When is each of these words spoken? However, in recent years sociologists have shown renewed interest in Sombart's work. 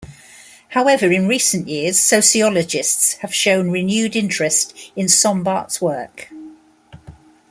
However, 0.69 1.11
in 1.11 1.27
recent 1.27 1.67
years 1.67 1.99
sociologists 1.99 3.13
have 3.17 3.35
shown 3.35 3.69
renewed 3.69 4.15
interest 4.15 4.75
in 4.95 5.05
Sombart's 5.05 5.79
work. 5.79 6.27